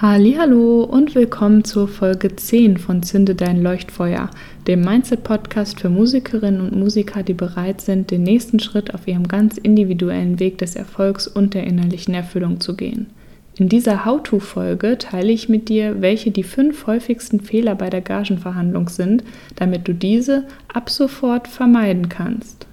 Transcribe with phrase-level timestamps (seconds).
[0.00, 4.30] Hallo und willkommen zur Folge 10 von Zünde dein Leuchtfeuer,
[4.68, 9.56] dem Mindset-Podcast für Musikerinnen und Musiker, die bereit sind, den nächsten Schritt auf ihrem ganz
[9.56, 13.08] individuellen Weg des Erfolgs und der innerlichen Erfüllung zu gehen.
[13.56, 18.88] In dieser How-To-Folge teile ich mit dir, welche die fünf häufigsten Fehler bei der Gagenverhandlung
[18.88, 19.24] sind,
[19.56, 22.68] damit du diese ab sofort vermeiden kannst.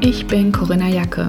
[0.00, 1.28] Ich bin Corinna Jacke.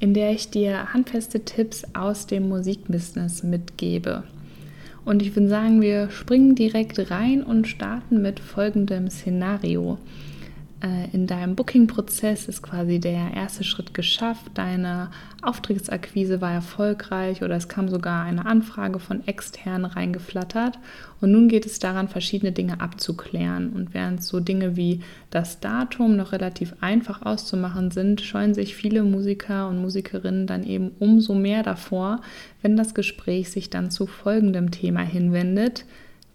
[0.00, 4.24] in der ich dir handfeste Tipps aus dem Musikbusiness mitgebe.
[5.04, 9.98] Und ich würde sagen, wir springen direkt rein und starten mit folgendem Szenario.
[10.84, 17.56] Äh, in deinem Booking-Prozess ist quasi der erste Schritt geschafft, deine Auftragsakquise war erfolgreich oder
[17.56, 20.78] es kam sogar eine Anfrage von extern reingeflattert.
[21.22, 23.70] Und nun geht es daran, verschiedene Dinge abzuklären.
[23.70, 29.04] Und während so Dinge wie das Datum noch relativ einfach auszumachen sind, scheuen sich viele
[29.04, 32.20] Musiker und Musikerinnen dann eben umso mehr davor,
[32.60, 35.86] wenn das Gespräch sich dann zu folgendem Thema hinwendet,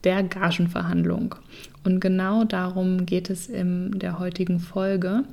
[0.03, 1.36] der Gagenverhandlung.
[1.83, 5.23] Und genau darum geht es in der heutigen Folge.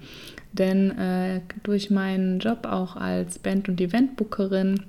[0.52, 4.80] Denn äh, durch meinen Job auch als Band- und Eventbookerin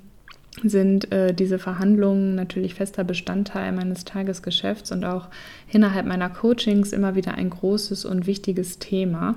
[0.64, 5.28] sind äh, diese Verhandlungen natürlich fester Bestandteil meines Tagesgeschäfts und auch
[5.70, 9.36] innerhalb meiner Coachings immer wieder ein großes und wichtiges Thema.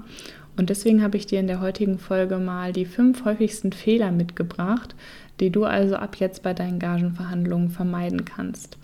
[0.57, 4.95] Und deswegen habe ich dir in der heutigen Folge mal die fünf häufigsten Fehler mitgebracht,
[5.39, 8.77] die du also ab jetzt bei deinen Gagenverhandlungen vermeiden kannst.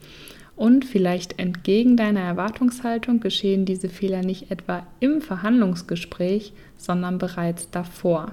[0.58, 8.32] Und vielleicht entgegen deiner Erwartungshaltung geschehen diese Fehler nicht etwa im Verhandlungsgespräch, sondern bereits davor.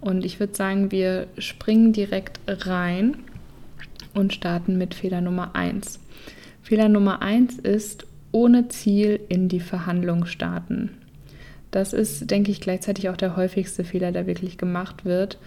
[0.00, 3.16] Und ich würde sagen, wir springen direkt rein
[4.14, 6.00] und starten mit Fehler Nummer 1.
[6.60, 10.90] Fehler Nummer 1 ist ohne Ziel in die Verhandlung starten.
[11.70, 15.38] Das ist, denke ich, gleichzeitig auch der häufigste Fehler, der wirklich gemacht wird.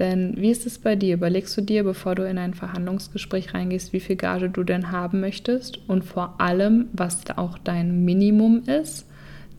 [0.00, 1.14] Denn wie ist es bei dir?
[1.14, 5.20] Überlegst du dir, bevor du in ein Verhandlungsgespräch reingehst, wie viel Gage du denn haben
[5.20, 9.06] möchtest und vor allem, was auch dein Minimum ist?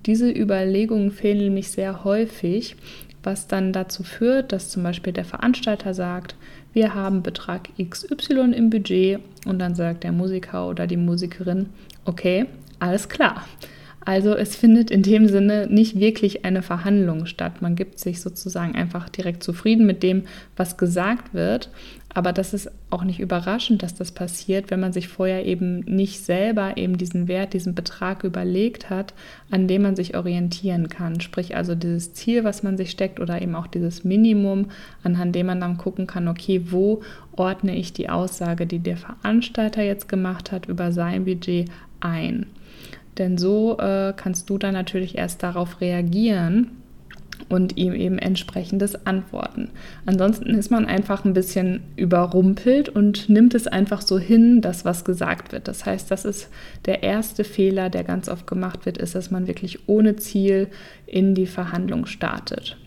[0.07, 2.75] Diese Überlegungen fehlen nämlich sehr häufig,
[3.22, 6.35] was dann dazu führt, dass zum Beispiel der Veranstalter sagt,
[6.74, 11.68] wir haben Betrag XY im Budget und dann sagt der Musiker oder die Musikerin,
[12.06, 12.47] okay,
[12.80, 13.46] alles klar.
[14.03, 17.62] Also es findet in dem Sinne nicht wirklich eine Verhandlung statt.
[17.62, 20.23] Man gibt sich sozusagen einfach direkt zufrieden mit dem,
[20.57, 21.69] was gesagt wird.
[22.13, 26.25] Aber das ist auch nicht überraschend, dass das passiert, wenn man sich vorher eben nicht
[26.25, 29.13] selber eben diesen Wert, diesen Betrag überlegt hat,
[29.50, 31.22] an dem man sich orientieren kann.
[31.22, 34.72] Sprich also dieses Ziel, was man sich steckt oder eben auch dieses Minimum,
[35.03, 37.01] anhand dem man dann gucken kann, okay, wo
[37.33, 41.69] ordne ich die Aussage, die der Veranstalter jetzt gemacht hat über sein Budget
[42.01, 42.47] ein.
[43.18, 46.72] Denn so äh, kannst du dann natürlich erst darauf reagieren
[47.50, 49.70] und ihm eben entsprechendes antworten.
[50.06, 55.04] Ansonsten ist man einfach ein bisschen überrumpelt und nimmt es einfach so hin, dass was
[55.04, 55.68] gesagt wird.
[55.68, 56.50] Das heißt, das ist
[56.86, 60.68] der erste Fehler, der ganz oft gemacht wird, ist, dass man wirklich ohne Ziel
[61.06, 62.78] in die Verhandlung startet.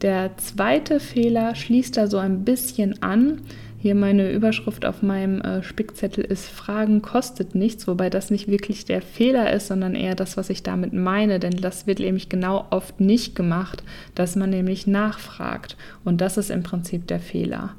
[0.00, 3.42] Der zweite Fehler schließt da so ein bisschen an.
[3.82, 8.84] Hier meine Überschrift auf meinem äh, Spickzettel ist Fragen kostet nichts, wobei das nicht wirklich
[8.84, 12.64] der Fehler ist, sondern eher das, was ich damit meine, denn das wird nämlich genau
[12.70, 13.82] oft nicht gemacht,
[14.14, 17.70] dass man nämlich nachfragt und das ist im Prinzip der Fehler,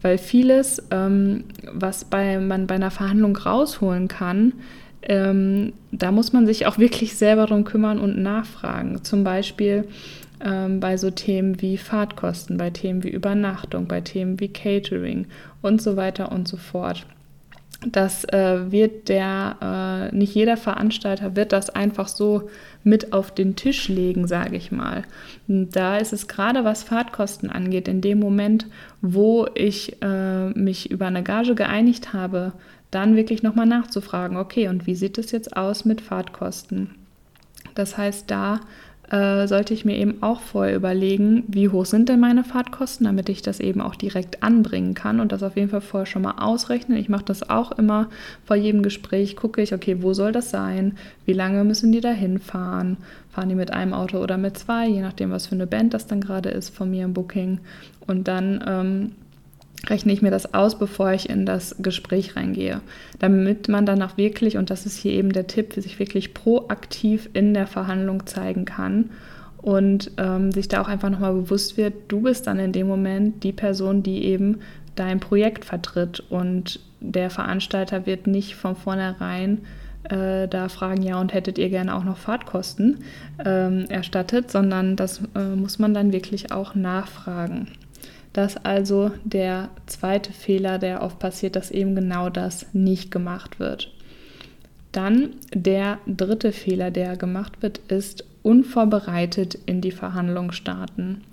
[0.00, 4.52] weil vieles, ähm, was bei, man bei einer Verhandlung rausholen kann,
[5.02, 9.02] ähm, da muss man sich auch wirklich selber darum kümmern und nachfragen.
[9.02, 9.88] Zum Beispiel,
[10.44, 15.26] ähm, bei so Themen wie Fahrtkosten, bei Themen wie Übernachtung, bei Themen wie Catering
[15.62, 17.06] und so weiter und so fort.
[17.86, 22.50] Das äh, wird der, äh, nicht jeder Veranstalter wird das einfach so
[22.82, 25.04] mit auf den Tisch legen, sage ich mal.
[25.46, 28.66] Und da ist es gerade, was Fahrtkosten angeht, in dem Moment,
[29.00, 32.52] wo ich äh, mich über eine Gage geeinigt habe,
[32.90, 36.96] dann wirklich nochmal nachzufragen, okay, und wie sieht es jetzt aus mit Fahrtkosten?
[37.76, 38.60] Das heißt, da
[39.10, 43.28] äh, sollte ich mir eben auch vorher überlegen, wie hoch sind denn meine Fahrtkosten, damit
[43.28, 46.34] ich das eben auch direkt anbringen kann und das auf jeden Fall vorher schon mal
[46.38, 46.98] ausrechnen.
[46.98, 48.08] Ich mache das auch immer
[48.44, 52.10] vor jedem Gespräch, gucke ich, okay, wo soll das sein, wie lange müssen die da
[52.10, 52.98] hinfahren,
[53.30, 56.06] fahren die mit einem Auto oder mit zwei, je nachdem, was für eine Band das
[56.06, 57.60] dann gerade ist von mir im Booking.
[58.06, 59.12] Und dann ähm,
[59.86, 62.80] rechne ich mir das aus, bevor ich in das Gespräch reingehe,
[63.18, 67.30] damit man dann auch wirklich, und das ist hier eben der Tipp, sich wirklich proaktiv
[67.32, 69.10] in der Verhandlung zeigen kann
[69.58, 73.44] und ähm, sich da auch einfach nochmal bewusst wird, du bist dann in dem Moment
[73.44, 74.58] die Person, die eben
[74.96, 79.60] dein Projekt vertritt und der Veranstalter wird nicht von vornherein
[80.04, 82.98] äh, da fragen, ja, und hättet ihr gerne auch noch Fahrtkosten
[83.44, 87.68] ähm, erstattet, sondern das äh, muss man dann wirklich auch nachfragen.
[88.38, 93.92] Das also der zweite Fehler, der oft passiert, dass eben genau das nicht gemacht wird.
[94.92, 101.24] Dann der dritte Fehler, der gemacht wird, ist unvorbereitet in die Verhandlung starten.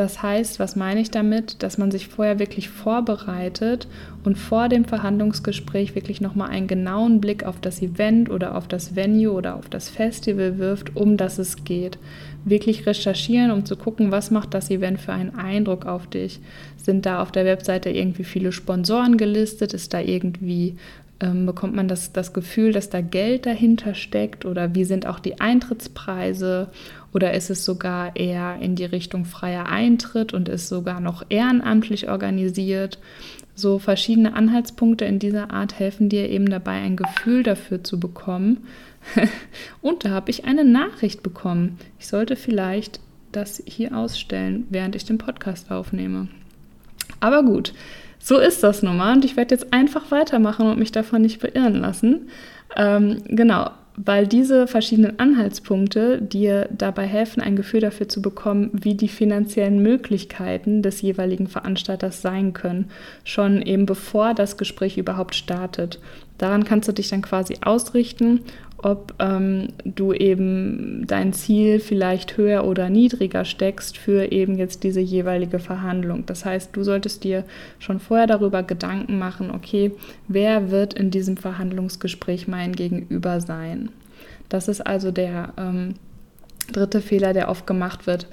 [0.00, 1.62] Das heißt, was meine ich damit?
[1.62, 3.86] Dass man sich vorher wirklich vorbereitet
[4.24, 8.96] und vor dem Verhandlungsgespräch wirklich nochmal einen genauen Blick auf das Event oder auf das
[8.96, 11.98] Venue oder auf das Festival wirft, um das es geht.
[12.46, 16.40] Wirklich recherchieren, um zu gucken, was macht das Event für einen Eindruck auf dich.
[16.78, 19.74] Sind da auf der Webseite irgendwie viele Sponsoren gelistet?
[19.74, 20.76] Ist da irgendwie
[21.20, 25.20] ähm, bekommt man das, das Gefühl, dass da Geld dahinter steckt oder wie sind auch
[25.20, 26.68] die Eintrittspreise
[27.12, 32.08] oder ist es sogar eher in die Richtung freier Eintritt und ist sogar noch ehrenamtlich
[32.08, 32.98] organisiert?
[33.54, 38.64] So verschiedene Anhaltspunkte in dieser Art helfen dir eben dabei, ein Gefühl dafür zu bekommen.
[39.82, 41.78] und da habe ich eine Nachricht bekommen.
[41.98, 43.00] Ich sollte vielleicht
[43.32, 46.28] das hier ausstellen, während ich den Podcast aufnehme.
[47.18, 47.72] Aber gut,
[48.18, 51.40] so ist das nun mal und ich werde jetzt einfach weitermachen und mich davon nicht
[51.40, 52.28] beirren lassen.
[52.76, 58.94] Ähm, genau, weil diese verschiedenen Anhaltspunkte dir dabei helfen, ein Gefühl dafür zu bekommen, wie
[58.94, 62.90] die finanziellen Möglichkeiten des jeweiligen Veranstalters sein können,
[63.24, 65.98] schon eben bevor das Gespräch überhaupt startet.
[66.38, 68.40] Daran kannst du dich dann quasi ausrichten
[68.82, 75.00] ob ähm, du eben dein Ziel vielleicht höher oder niedriger steckst für eben jetzt diese
[75.00, 76.24] jeweilige Verhandlung.
[76.26, 77.44] Das heißt, du solltest dir
[77.78, 79.92] schon vorher darüber Gedanken machen, okay,
[80.28, 83.90] wer wird in diesem Verhandlungsgespräch mein Gegenüber sein?
[84.48, 85.94] Das ist also der ähm,
[86.72, 88.26] dritte Fehler, der oft gemacht wird,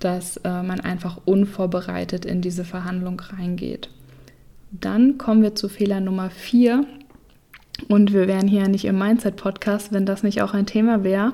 [0.00, 3.88] dass äh, man einfach unvorbereitet in diese Verhandlung reingeht.
[4.70, 6.84] Dann kommen wir zu Fehler Nummer vier
[7.88, 11.32] und wir wären hier nicht im Mindset-Podcast, wenn das nicht auch ein Thema wäre.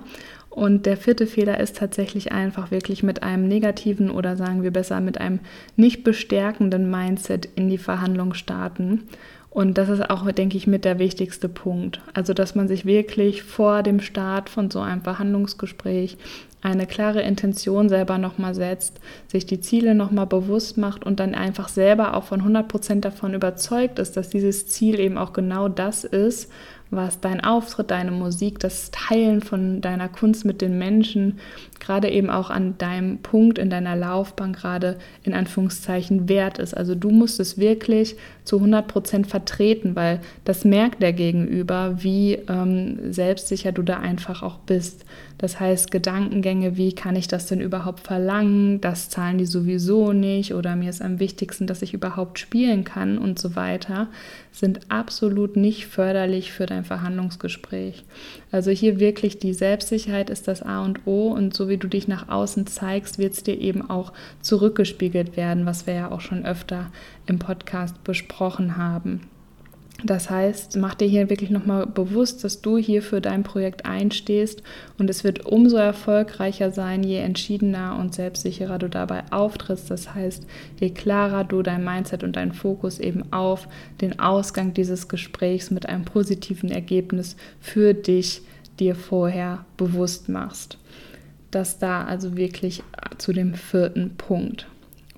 [0.49, 5.01] Und der vierte Fehler ist tatsächlich einfach wirklich mit einem negativen oder sagen wir besser
[5.01, 5.39] mit einem
[5.77, 9.05] nicht bestärkenden Mindset in die Verhandlung starten.
[9.51, 12.01] Und das ist auch, denke ich, mit der wichtigste Punkt.
[12.15, 16.17] Also, dass man sich wirklich vor dem Start von so einem Verhandlungsgespräch
[16.63, 21.69] eine klare Intention selber nochmal setzt, sich die Ziele nochmal bewusst macht und dann einfach
[21.69, 26.05] selber auch von 100 Prozent davon überzeugt ist, dass dieses Ziel eben auch genau das
[26.05, 26.51] ist,
[26.91, 31.39] was dein Auftritt, deine Musik, das Teilen von deiner Kunst mit den Menschen,
[31.81, 36.75] gerade eben auch an deinem Punkt in deiner Laufbahn gerade in Anführungszeichen wert ist.
[36.75, 42.35] Also du musst es wirklich zu 100 Prozent vertreten, weil das merkt der Gegenüber, wie
[42.49, 45.05] ähm, selbstsicher du da einfach auch bist.
[45.39, 48.81] Das heißt, Gedankengänge, wie kann ich das denn überhaupt verlangen?
[48.83, 53.17] Das zahlen die sowieso nicht oder mir ist am wichtigsten, dass ich überhaupt spielen kann
[53.17, 54.09] und so weiter,
[54.53, 58.05] sind absolut nicht förderlich für dein Verhandlungsgespräch.
[58.53, 62.09] Also hier wirklich die Selbstsicherheit ist das A und O und so wie du dich
[62.09, 66.45] nach außen zeigst, wird es dir eben auch zurückgespiegelt werden, was wir ja auch schon
[66.45, 66.91] öfter
[67.27, 69.29] im Podcast besprochen haben.
[70.05, 74.63] Das heißt, mach dir hier wirklich nochmal bewusst, dass du hier für dein Projekt einstehst
[74.99, 79.91] und es wird umso erfolgreicher sein, je entschiedener und selbstsicherer du dabei auftrittst.
[79.91, 80.47] Das heißt,
[80.79, 83.69] je klarer du dein Mindset und deinen Fokus eben auf
[84.01, 88.43] den Ausgang dieses Gesprächs mit einem positiven Ergebnis für dich
[88.79, 90.79] dir vorher bewusst machst.
[91.51, 92.83] Das da also wirklich
[93.19, 94.67] zu dem vierten Punkt.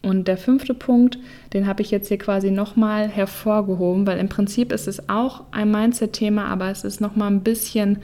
[0.02, 1.18] Und der fünfte Punkt,
[1.52, 5.70] den habe ich jetzt hier quasi nochmal hervorgehoben, weil im Prinzip ist es auch ein
[5.70, 7.98] Mindset-Thema, aber es ist nochmal ein bisschen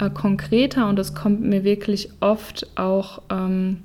[0.00, 3.78] äh, konkreter und es kommt mir wirklich oft auch ähm,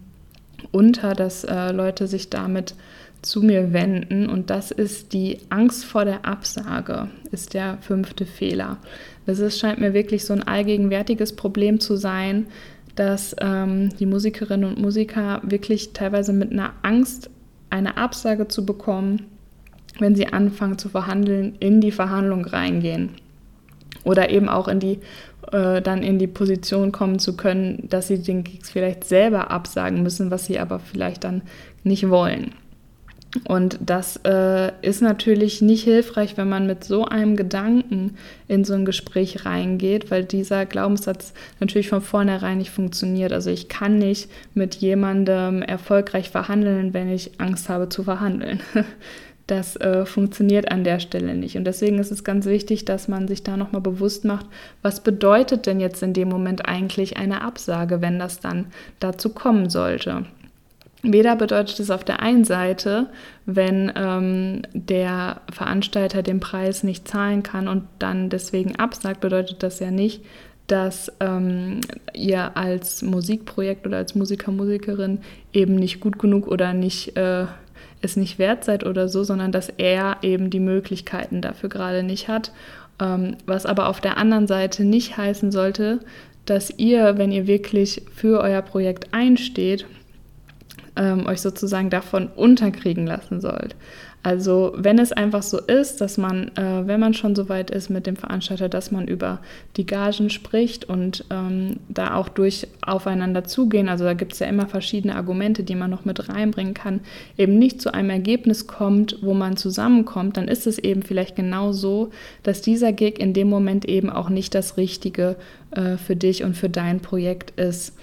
[0.72, 2.74] unter, dass äh, Leute sich damit
[3.22, 8.78] zu mir wenden und das ist die Angst vor der Absage, ist der fünfte Fehler.
[9.26, 12.48] Das ist, scheint mir wirklich so ein allgegenwärtiges Problem zu sein,
[12.96, 17.30] dass ähm, die Musikerinnen und Musiker wirklich teilweise mit einer Angst
[17.70, 19.28] eine Absage zu bekommen,
[20.00, 23.10] wenn sie anfangen zu verhandeln, in die Verhandlung reingehen.
[24.04, 25.00] Oder eben auch in die
[25.52, 30.04] äh, dann in die Position kommen zu können, dass sie den Gigs vielleicht selber absagen
[30.04, 31.42] müssen, was sie aber vielleicht dann
[31.84, 32.52] nicht wollen.
[33.46, 38.18] Und das äh, ist natürlich nicht hilfreich, wenn man mit so einem Gedanken
[38.48, 43.34] in so ein Gespräch reingeht, weil dieser Glaubenssatz natürlich von vornherein nicht funktioniert.
[43.34, 48.62] Also ich kann nicht mit jemandem erfolgreich verhandeln, wenn ich Angst habe zu verhandeln.
[49.48, 51.56] Das äh, funktioniert an der Stelle nicht.
[51.56, 54.46] Und deswegen ist es ganz wichtig, dass man sich da nochmal bewusst macht,
[54.82, 58.66] was bedeutet denn jetzt in dem Moment eigentlich eine Absage, wenn das dann
[59.00, 60.26] dazu kommen sollte.
[61.04, 63.08] Weder bedeutet es auf der einen Seite,
[63.46, 69.80] wenn ähm, der Veranstalter den Preis nicht zahlen kann und dann deswegen absagt, bedeutet das
[69.80, 70.24] ja nicht,
[70.66, 71.82] dass ähm,
[72.14, 75.20] ihr als Musikprojekt oder als Musiker, Musikerin
[75.54, 77.46] eben nicht gut genug oder nicht, äh,
[78.02, 82.28] es nicht wert seid oder so, sondern dass er eben die Möglichkeiten dafür gerade nicht
[82.28, 82.52] hat.
[83.00, 86.00] Ähm, was aber auf der anderen Seite nicht heißen sollte,
[86.46, 89.86] dass ihr, wenn ihr wirklich für euer Projekt einsteht,
[90.98, 93.76] ähm, euch sozusagen davon unterkriegen lassen sollt.
[94.24, 97.90] Also wenn es einfach so ist, dass man, äh, wenn man schon so weit ist
[97.90, 99.40] mit dem Veranstalter, dass man über
[99.78, 104.48] die Gagen spricht und ähm, da auch durch aufeinander zugehen, also da gibt es ja
[104.48, 107.00] immer verschiedene Argumente, die man noch mit reinbringen kann,
[107.38, 111.72] eben nicht zu einem Ergebnis kommt, wo man zusammenkommt, dann ist es eben vielleicht genau
[111.72, 112.10] so,
[112.44, 115.38] dass dieser Gig in dem Moment eben auch nicht das Richtige
[115.72, 117.96] äh, für dich und für dein Projekt ist.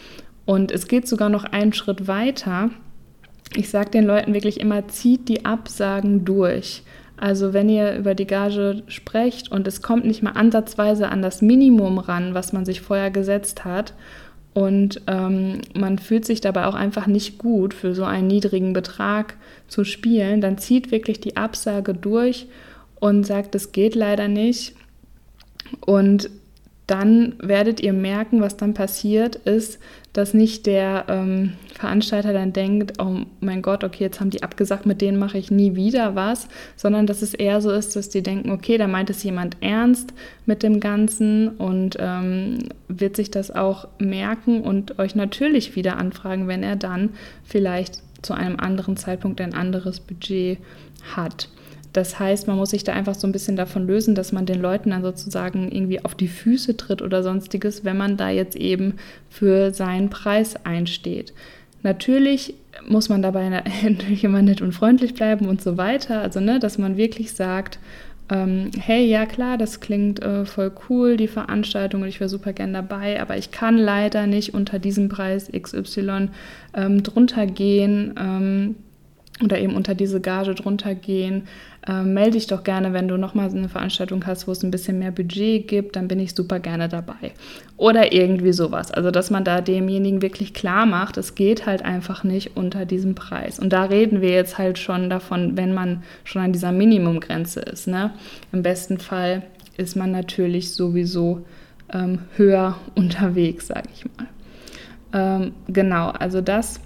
[0.47, 2.71] Und es geht sogar noch einen Schritt weiter
[3.55, 6.83] ich sage den Leuten wirklich immer, zieht die Absagen durch.
[7.17, 11.43] Also wenn ihr über die Gage sprecht und es kommt nicht mal ansatzweise an das
[11.43, 13.95] Minimum ran, was man sich vorher gesetzt hat,
[14.55, 19.37] und ähm, man fühlt sich dabei auch einfach nicht gut, für so einen niedrigen Betrag
[19.67, 22.47] zu spielen, dann zieht wirklich die Absage durch
[23.01, 24.77] und sagt, es geht leider nicht.
[25.85, 26.31] Und
[26.87, 29.81] dann werdet ihr merken, was dann passiert ist,
[30.15, 34.87] dass nicht der ähm, Veranstalter dann denkt, oh mein Gott, okay, jetzt haben die abgesagt,
[34.87, 38.23] mit denen mache ich nie wieder was, sondern dass es eher so ist, dass die
[38.23, 40.15] denken, okay, da meint es jemand ernst
[40.47, 46.47] mit dem Ganzen und ähm, wird sich das auch merken und euch natürlich wieder anfragen,
[46.47, 47.11] wenn er dann
[47.43, 50.59] vielleicht zu einem anderen Zeitpunkt ein anderes Budget
[51.17, 51.49] hat.
[51.95, 54.61] Das heißt, man muss sich da einfach so ein bisschen davon lösen, dass man den
[54.61, 58.95] Leuten dann sozusagen irgendwie auf die Füße tritt oder sonstiges, wenn man da jetzt eben
[59.31, 61.33] für seinen Preis einsteht.
[61.85, 62.55] Natürlich
[62.89, 63.49] muss man dabei
[63.83, 66.21] natürlich immer nett und freundlich bleiben und so weiter.
[66.21, 67.79] Also, ne, dass man wirklich sagt,
[68.29, 72.53] ähm, hey, ja klar, das klingt äh, voll cool, die Veranstaltung und ich wäre super
[72.53, 76.31] gern dabei, aber ich kann leider nicht unter diesem Preis XY
[76.75, 78.15] ähm, drunter gehen.
[78.19, 78.75] Ähm,
[79.43, 81.49] oder eben unter diese Gage drunter gehen,
[81.87, 84.99] äh, melde dich doch gerne, wenn du nochmal eine Veranstaltung hast, wo es ein bisschen
[84.99, 87.33] mehr Budget gibt, dann bin ich super gerne dabei.
[87.77, 88.93] Oder irgendwie sowas.
[88.93, 93.17] Also, dass man da demjenigen wirklich klar macht, es geht halt einfach nicht unter diesem
[93.17, 93.59] Preis.
[93.59, 97.89] Und da reden wir jetzt halt schon davon, wenn man schon an dieser Minimumgrenze ist.
[97.89, 98.13] Ne?
[98.53, 99.43] Im besten Fall
[99.77, 101.45] ist man natürlich sowieso
[101.93, 104.29] ähm, höher unterwegs, sage ich mal.
[105.13, 106.81] Ähm, genau, also das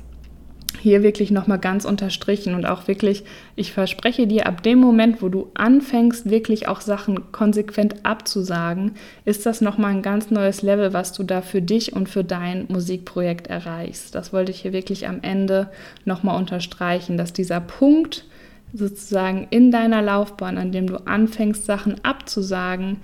[0.81, 3.25] hier wirklich nochmal ganz unterstrichen und auch wirklich,
[3.57, 8.93] ich verspreche dir, ab dem Moment, wo du anfängst, wirklich auch Sachen konsequent abzusagen,
[9.25, 12.67] ist das nochmal ein ganz neues Level, was du da für dich und für dein
[12.69, 14.15] Musikprojekt erreichst.
[14.15, 15.71] Das wollte ich hier wirklich am Ende
[16.05, 18.25] nochmal unterstreichen, dass dieser Punkt
[18.73, 22.99] sozusagen in deiner Laufbahn, an dem du anfängst, Sachen abzusagen,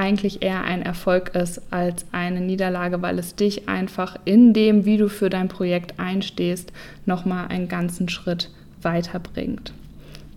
[0.00, 4.96] eigentlich eher ein Erfolg ist als eine Niederlage, weil es dich einfach in dem, wie
[4.96, 6.72] du für dein Projekt einstehst,
[7.04, 9.74] nochmal einen ganzen Schritt weiterbringt.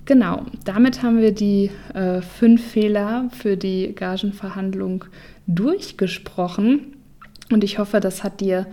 [0.06, 5.06] Genau, damit haben wir die äh, fünf Fehler für die Gagenverhandlung
[5.48, 6.98] durchgesprochen
[7.50, 8.68] und ich hoffe, das hat dir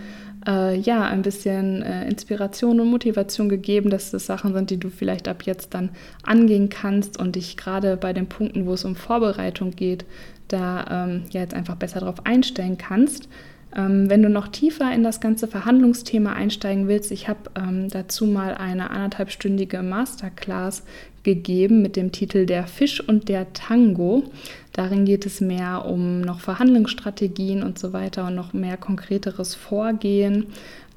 [0.47, 4.91] äh, ja ein bisschen äh, Inspiration und Motivation gegeben, dass das Sachen sind, die du
[4.91, 5.91] vielleicht ab jetzt dann
[6.23, 10.05] angehen kannst und dich gerade bei den Punkten, wo es um Vorbereitung geht,
[10.49, 13.29] da ähm, ja jetzt einfach besser darauf einstellen kannst.
[13.77, 18.27] Ähm, wenn du noch tiefer in das ganze Verhandlungsthema einsteigen willst, ich habe ähm, dazu
[18.27, 20.83] mal eine anderthalbstündige Masterclass
[21.23, 24.25] gegeben mit dem Titel Der Fisch und der Tango.
[24.73, 30.47] Darin geht es mehr um noch Verhandlungsstrategien und so weiter und noch mehr konkreteres Vorgehen.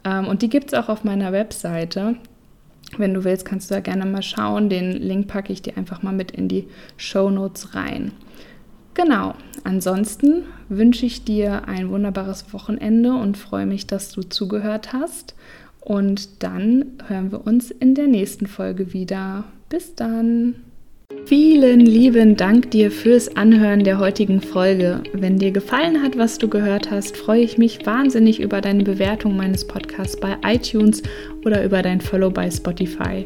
[0.04, 2.16] Ähm, und die gibt es auch auf meiner Webseite.
[2.98, 4.70] Wenn du willst, kannst du da gerne mal schauen.
[4.70, 8.12] Den Link packe ich dir einfach mal mit in die Show Notes rein.
[8.94, 15.34] Genau, ansonsten wünsche ich dir ein wunderbares Wochenende und freue mich, dass du zugehört hast.
[15.80, 19.46] Und dann hören wir uns in der nächsten Folge wieder.
[19.70, 20.56] Bis dann.
[21.26, 25.02] Vielen lieben Dank dir fürs Anhören der heutigen Folge.
[25.14, 29.38] Wenn dir gefallen hat, was du gehört hast, freue ich mich wahnsinnig über deine Bewertung
[29.38, 31.02] meines Podcasts bei iTunes
[31.46, 33.26] oder über dein Follow bei Spotify.